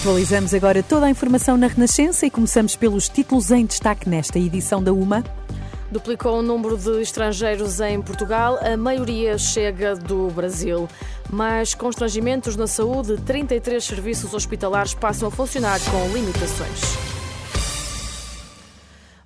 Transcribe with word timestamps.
Atualizamos 0.00 0.54
agora 0.54 0.80
toda 0.80 1.06
a 1.06 1.10
informação 1.10 1.56
na 1.56 1.66
Renascença 1.66 2.24
e 2.24 2.30
começamos 2.30 2.76
pelos 2.76 3.08
títulos 3.08 3.50
em 3.50 3.66
destaque 3.66 4.08
nesta 4.08 4.38
edição 4.38 4.80
da 4.80 4.92
UMA. 4.92 5.24
Duplicou 5.90 6.38
o 6.38 6.42
número 6.42 6.78
de 6.78 7.02
estrangeiros 7.02 7.80
em 7.80 8.00
Portugal, 8.00 8.60
a 8.62 8.76
maioria 8.76 9.36
chega 9.36 9.96
do 9.96 10.28
Brasil. 10.28 10.88
Mais 11.28 11.74
constrangimentos 11.74 12.54
na 12.54 12.68
saúde, 12.68 13.16
33 13.22 13.82
serviços 13.82 14.32
hospitalares 14.34 14.94
passam 14.94 15.26
a 15.26 15.30
funcionar 15.32 15.80
com 15.90 16.12
limitações. 16.14 17.17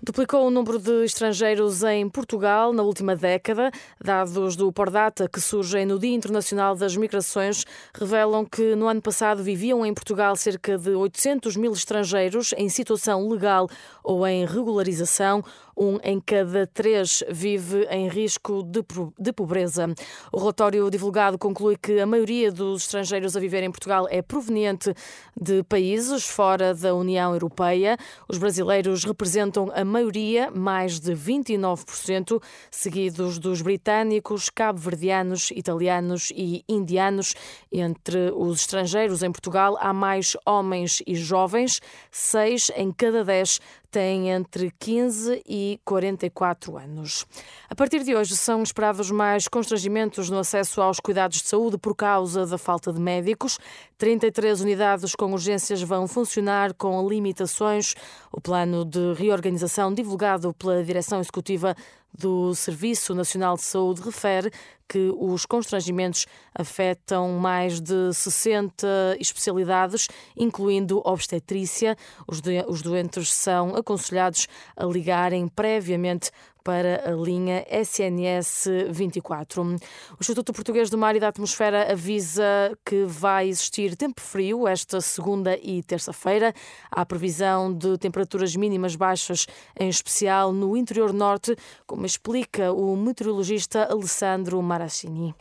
Duplicou 0.05 0.49
o 0.49 0.51
número 0.51 0.81
de 0.81 1.05
estrangeiros 1.05 1.85
em 1.85 2.09
Portugal 2.09 2.73
na 2.73 2.83
última 2.83 3.15
década. 3.15 3.71
Dados 4.03 4.57
do 4.57 4.73
Pordata, 4.73 5.29
que 5.29 5.41
surgem 5.41 5.87
no 5.87 5.97
Dia 5.97 6.13
Internacional 6.13 6.75
das 6.75 6.97
Migrações, 6.97 7.65
revelam 7.95 8.45
que 8.45 8.75
no 8.75 8.89
ano 8.89 9.01
passado 9.01 9.45
viviam 9.45 9.87
em 9.87 9.95
Portugal 9.95 10.35
cerca 10.35 10.77
de 10.77 10.91
800 10.91 11.57
mil 11.57 11.71
estrangeiros 11.73 12.53
em 12.59 12.69
situação 12.69 13.29
legal 13.29 13.69
ou 14.03 14.27
em 14.27 14.45
regularização. 14.45 15.45
Um 15.77 15.99
em 16.03 16.21
cada 16.21 16.67
três 16.67 17.25
vive 17.31 17.87
em 17.91 18.07
risco 18.07 18.63
de, 18.63 19.33
pobreza. 19.33 19.87
O 20.31 20.39
relatório 20.39 20.91
divulgado 20.91 21.39
conclui 21.39 21.77
que 21.77 21.99
a 21.99 22.05
maioria 22.05 22.53
dos 22.53 22.83
estrangeiros 22.83 23.37
a 23.37 23.41
viver 23.41 23.63
em 23.63 23.71
Portugal 23.71 24.07
é 24.11 24.21
proveniente 24.21 24.93
de 25.41 25.63
países 25.63 26.27
fora 26.27 26.75
da 26.75 26.95
União 26.95 27.33
Europeia. 27.33 27.97
Os 28.29 28.37
brasileiros 28.37 29.05
representam 29.05 29.71
a 29.75 29.83
maioria, 29.93 30.51
mais 30.51 30.99
de 30.99 31.13
29%, 31.13 32.43
seguidos 32.71 33.39
dos 33.39 33.61
britânicos, 33.61 34.49
cabo-verdianos, 34.49 35.51
italianos 35.51 36.33
e 36.35 36.65
indianos. 36.69 37.35
Entre 37.71 38.33
os 38.35 38.61
estrangeiros 38.61 39.23
em 39.23 39.31
Portugal 39.31 39.77
há 39.79 39.93
mais 39.93 40.37
homens 40.47 41.03
e 41.07 41.15
jovens, 41.15 41.81
seis 42.11 42.71
em 42.75 42.91
cada 42.91 43.23
dez 43.23 43.61
têm 43.93 44.31
entre 44.31 44.73
15 44.79 45.43
e 45.47 45.79
44 45.85 46.79
anos. 46.79 47.27
A 47.69 47.75
partir 47.75 48.03
de 48.03 48.17
hoje 48.17 48.35
são 48.35 48.63
esperados 48.63 49.11
mais 49.11 49.47
constrangimentos 49.47 50.31
no 50.31 50.39
acesso 50.39 50.81
aos 50.81 50.99
cuidados 50.99 51.43
de 51.43 51.49
saúde 51.49 51.77
por 51.77 51.95
causa 51.95 52.47
da 52.47 52.57
falta 52.57 52.91
de 52.91 52.99
médicos. 52.99 53.59
33 53.99 54.63
unidades 54.63 55.15
com 55.15 55.31
urgências 55.33 55.83
vão 55.83 56.09
funcionar 56.09 56.73
com 56.73 57.07
limitações. 57.07 57.95
O 58.33 58.41
plano 58.41 58.83
de 58.83 59.13
reorganização 59.13 59.82
divulgado 59.91 60.53
pela 60.53 60.85
Direção 60.85 61.19
Executiva 61.19 61.75
do 62.17 62.55
Serviço 62.55 63.15
Nacional 63.15 63.57
de 63.57 63.63
Saúde 63.63 64.03
refere 64.03 64.51
que 64.93 65.11
os 65.17 65.47
constrangimentos 65.47 66.27
afetam 66.55 67.31
mais 67.31 67.81
de 67.81 68.13
60 68.13 69.17
especialidades, 69.19 70.07
incluindo 70.37 71.01
obstetrícia. 71.03 71.97
Os, 72.29 72.83
doentes 72.83 73.33
são 73.33 73.75
aconselhados 73.75 74.47
a 74.77 74.85
ligarem 74.85 75.49
previamente 75.49 76.31
para 76.63 77.11
a 77.11 77.13
linha 77.13 77.65
SNS 77.69 78.69
24. 78.91 79.63
O 79.63 79.77
Instituto 80.21 80.53
Português 80.53 80.89
do 80.91 80.99
Mar 80.99 81.17
e 81.17 81.21
da 81.21 81.29
Atmosfera 81.29 81.91
avisa 81.91 82.45
que 82.85 83.05
vai 83.05 83.49
existir 83.49 83.97
tempo 83.97 84.21
frio 84.21 84.69
esta 84.69 85.01
segunda 85.01 85.59
e 85.61 85.83
terça-feira. 85.83 86.55
Há 86.91 87.05
previsão 87.05 87.73
de 87.73 87.99
temperaturas 87.99 88.55
mínimas 88.55 88.95
baixas, 88.95 89.47
em 89.79 89.89
especial 89.89 90.53
no 90.53 90.77
interior 90.77 91.13
norte, 91.13 91.57
como 91.87 92.02
explica 92.07 92.73
o 92.73 92.97
meteorologista 92.97 93.85
Alessandro 93.91 94.61
Maraschini. 94.63 95.35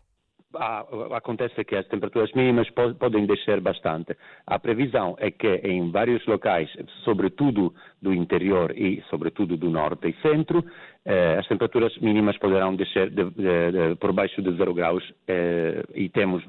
Ah, 0.53 0.85
acontece 1.15 1.63
que 1.63 1.75
as 1.75 1.87
temperaturas 1.87 2.31
mínimas 2.33 2.67
podem 2.99 3.25
descer 3.25 3.61
bastante. 3.61 4.17
A 4.45 4.59
previsão 4.59 5.15
é 5.17 5.31
que 5.31 5.47
em 5.63 5.89
vários 5.91 6.25
locais, 6.25 6.69
sobretudo 7.05 7.73
do 8.01 8.13
interior 8.13 8.75
e 8.77 9.01
sobretudo 9.09 9.55
do 9.55 9.69
norte 9.69 10.09
e 10.09 10.21
centro, 10.21 10.63
eh, 11.05 11.37
as 11.39 11.47
temperaturas 11.47 11.97
mínimas 11.99 12.37
poderão 12.37 12.75
descer 12.75 13.09
de, 13.09 13.23
de, 13.29 13.71
de, 13.71 13.95
por 13.95 14.11
baixo 14.11 14.41
de 14.41 14.51
zero 14.57 14.73
graus 14.73 15.03
eh, 15.27 15.83
e 15.95 16.09
temos 16.09 16.43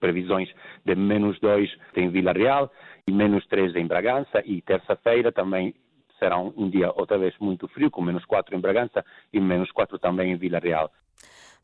previsões 0.00 0.48
de 0.84 0.94
menos 0.94 1.38
2 1.40 1.70
em 1.96 2.08
Vila 2.08 2.32
Real 2.32 2.72
e 3.06 3.12
menos 3.12 3.46
3 3.46 3.76
em 3.76 3.86
Bragança 3.86 4.42
e 4.46 4.62
terça-feira 4.62 5.30
também 5.30 5.74
será 6.22 6.38
um 6.38 6.70
dia 6.70 6.92
outra 6.94 7.18
vez 7.18 7.34
muito 7.40 7.66
frio, 7.66 7.90
com 7.90 8.00
menos 8.00 8.24
4 8.24 8.54
em 8.54 8.60
Bragança 8.60 9.04
e 9.32 9.40
menos 9.40 9.72
4 9.72 9.98
também 9.98 10.30
em 10.30 10.36
Vila 10.36 10.60
Real. 10.60 10.88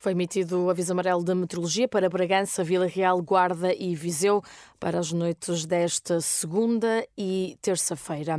Foi 0.01 0.13
emitido 0.13 0.65
o 0.65 0.71
aviso 0.71 0.93
amarelo 0.93 1.25
da 1.25 1.35
meteorologia 1.35 1.89
para 1.89 2.09
Bragança, 2.09 2.63
Vila 2.63 2.87
Real, 2.87 3.21
Guarda 3.21 3.75
e 3.75 3.97
Viseu 3.97 4.41
para 4.79 5.01
as 5.01 5.13
noites 5.13 5.67
desta 5.67 6.21
segunda 6.21 7.05
e 7.19 7.59
terça-feira. 7.61 8.39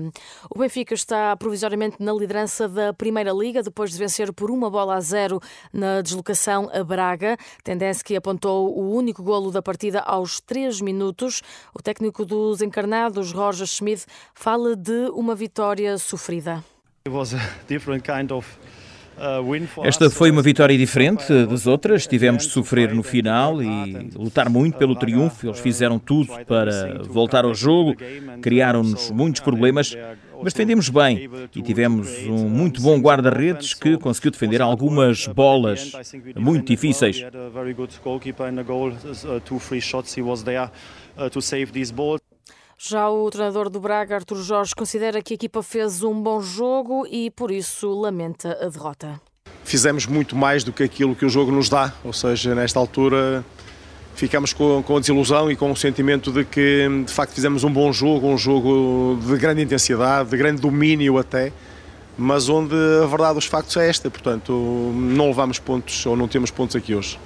O 0.50 0.58
Benfica 0.58 0.94
está 0.94 1.36
provisoriamente 1.36 1.98
na 2.00 2.14
liderança 2.14 2.70
da 2.70 2.94
Primeira 2.94 3.34
Liga, 3.34 3.62
depois 3.62 3.92
de 3.92 3.98
vencer 3.98 4.32
por 4.32 4.50
uma 4.50 4.70
bola 4.70 4.96
a 4.96 5.02
zero 5.02 5.42
na 5.74 6.02
deslocação 6.02 6.70
a 6.72 6.82
Braga. 6.82 7.36
Tendência 7.62 8.06
que 8.06 8.16
apontou 8.16 8.74
o 8.80 8.96
único 8.96 9.22
golo 9.22 9.52
da 9.52 9.62
partida 9.62 10.00
aos 10.00 10.40
três 10.40 10.80
minutos. 10.80 11.42
O 11.76 11.84
técnico 11.84 12.24
dos 12.24 12.62
encarnados, 12.62 13.34
Roger 13.34 13.68
Schmidt, 13.68 14.06
fala 14.34 14.78
de 14.78 15.10
uma 15.10 15.36
vitória 15.36 15.98
sofrida. 15.98 16.64
It 17.06 17.10
was 17.10 17.34
a 17.34 17.40
different 17.68 18.06
kind 18.06 18.32
of 18.32 18.48
esta 19.84 20.10
foi 20.10 20.32
uma 20.32 20.42
vitória 20.42 20.78
diferente 20.78 21.46
das 21.46 21.68
outras. 21.68 22.08
Tivemos 22.08 22.46
de 22.46 22.52
sofrer 22.52 22.94
no 22.94 23.04
final 23.04 23.62
e 23.62 24.10
lutar 24.16 24.50
muito 24.50 24.78
pelo 24.78 24.96
triunfo. 24.96 25.48
Eles 25.48 25.60
fizeram 25.60 26.00
tudo 26.00 26.32
para 26.46 27.04
voltar 27.04 27.46
ao 27.46 27.54
jogo, 27.54 27.96
criaram-nos 28.42 29.12
muitos 29.12 29.42
problemas, 29.42 29.96
mas 30.42 30.54
defendemos 30.54 30.90
bem 30.90 31.30
e 31.56 31.62
tivemos 31.62 32.08
um 32.28 32.48
muito 32.48 32.82
bom 32.82 32.98
guarda-redes 33.00 33.74
que 33.74 33.98
conseguiu 33.98 34.32
defender 34.32 34.62
algumas 34.62 35.28
bolas 35.28 35.92
muito 36.36 36.68
difíceis. 36.68 37.24
Já 42.82 43.10
o 43.10 43.30
treinador 43.30 43.70
do 43.70 43.78
Braga, 43.78 44.16
Artur 44.16 44.42
Jorge, 44.42 44.74
considera 44.74 45.22
que 45.22 45.34
a 45.34 45.36
equipa 45.36 45.62
fez 45.62 46.02
um 46.02 46.14
bom 46.14 46.40
jogo 46.40 47.06
e 47.12 47.30
por 47.30 47.52
isso 47.52 47.92
lamenta 47.92 48.58
a 48.62 48.70
derrota. 48.70 49.20
Fizemos 49.66 50.06
muito 50.06 50.34
mais 50.34 50.64
do 50.64 50.72
que 50.72 50.84
aquilo 50.84 51.14
que 51.14 51.26
o 51.26 51.30
jogo 51.30 51.52
nos 51.52 51.68
dá, 51.68 51.94
ou 52.06 52.14
seja, 52.14 52.56
nesta 52.56 52.80
altura 52.80 53.44
ficamos 54.16 54.54
com, 54.54 54.82
com 54.82 54.96
a 54.96 55.00
desilusão 55.02 55.52
e 55.52 55.58
com 55.58 55.70
o 55.70 55.76
sentimento 55.76 56.32
de 56.32 56.46
que 56.46 56.88
de 57.06 57.12
facto 57.12 57.34
fizemos 57.34 57.66
um 57.66 57.72
bom 57.72 57.92
jogo, 57.92 58.28
um 58.28 58.38
jogo 58.38 59.20
de 59.28 59.36
grande 59.36 59.62
intensidade, 59.62 60.30
de 60.30 60.38
grande 60.38 60.62
domínio 60.62 61.18
até, 61.18 61.52
mas 62.18 62.48
onde 62.48 62.74
a 63.04 63.06
verdade 63.08 63.36
dos 63.36 63.46
factos 63.46 63.76
é 63.76 63.90
esta, 63.90 64.10
portanto 64.10 64.54
não 64.54 65.28
levamos 65.28 65.60
pontos 65.60 66.06
ou 66.06 66.16
não 66.16 66.30
temos 66.30 66.50
pontos 66.50 66.78
aqui 66.78 66.96
hoje. 66.96 67.20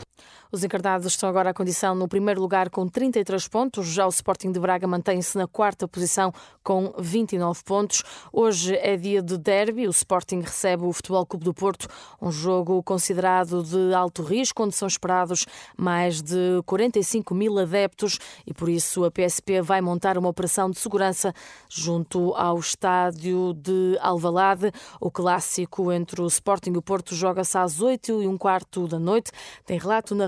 Os 0.54 0.64
encarnados 0.64 1.08
estão 1.08 1.28
agora 1.28 1.50
à 1.50 1.54
condição 1.54 1.96
no 1.96 2.08
primeiro 2.08 2.40
lugar 2.40 2.70
com 2.70 2.88
33 2.88 3.48
pontos. 3.48 3.88
Já 3.88 4.06
o 4.06 4.10
Sporting 4.10 4.52
de 4.52 4.60
Braga 4.60 4.86
mantém-se 4.86 5.36
na 5.36 5.48
quarta 5.48 5.88
posição 5.88 6.32
com 6.64 6.94
29 7.00 7.64
pontos. 7.64 8.04
Hoje 8.32 8.76
é 8.76 8.96
dia 8.96 9.20
de 9.24 9.36
derby. 9.36 9.88
O 9.88 9.90
Sporting 9.90 10.42
recebe 10.42 10.84
o 10.86 10.94
Futebol 10.94 11.26
Clube 11.26 11.44
do 11.44 11.56
Porto, 11.56 11.88
um 12.22 12.32
jogo 12.32 12.84
considerado 12.84 13.64
de 13.64 13.96
alto 13.96 14.22
risco, 14.22 14.62
onde 14.62 14.76
são 14.76 14.88
esperados 14.88 15.48
mais 15.76 16.22
de 16.22 16.62
45 16.68 17.34
mil 17.34 17.58
adeptos 17.58 18.20
e 18.46 18.54
por 18.54 18.70
isso 18.70 19.04
a 19.06 19.10
PSP 19.10 19.60
vai 19.60 19.82
montar 19.82 20.20
uma 20.20 20.30
operação 20.30 20.70
de 20.70 20.78
segurança 20.78 21.34
junto 21.68 22.32
ao 22.36 22.60
estádio 22.60 23.56
de 23.56 23.98
Alvalade. 24.00 24.72
O 25.02 25.10
clássico 25.10 25.92
entre 25.92 26.22
o 26.22 26.28
Sporting 26.28 26.74
e 26.74 26.78
o 26.78 26.82
Porto 26.84 27.16
joga-se 27.16 27.58
às 27.58 27.82
8 27.82 28.22
e 28.22 28.28
um 28.28 28.38
quarto 28.38 28.88
da 28.88 29.00
noite. 29.00 29.32
Tem 29.66 29.80
relato 29.80 30.14
na 30.14 30.28